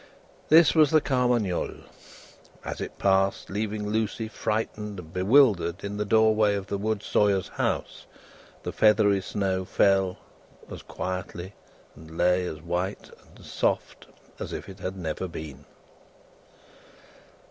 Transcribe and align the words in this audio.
This 0.49 0.73
was 0.73 0.89
the 0.89 0.99
Carmagnole. 0.99 1.83
As 2.65 2.81
it 2.81 2.97
passed, 2.97 3.51
leaving 3.51 3.87
Lucie 3.87 4.27
frightened 4.29 4.97
and 4.97 5.13
bewildered 5.13 5.83
in 5.83 5.97
the 5.97 6.05
doorway 6.05 6.55
of 6.55 6.65
the 6.65 6.79
wood 6.79 7.03
sawyer's 7.03 7.49
house, 7.49 8.07
the 8.63 8.71
feathery 8.73 9.21
snow 9.21 9.63
fell 9.63 10.17
as 10.71 10.81
quietly 10.81 11.53
and 11.95 12.17
lay 12.17 12.47
as 12.47 12.63
white 12.63 13.11
and 13.35 13.45
soft, 13.45 14.07
as 14.39 14.51
if 14.53 14.67
it 14.67 14.79
had 14.79 14.97
never 14.97 15.27
been. 15.27 15.65